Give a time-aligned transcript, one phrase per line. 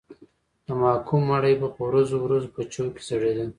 [0.65, 3.45] د محکوم مړی به په ورځو ورځو په چوک کې ځړېده.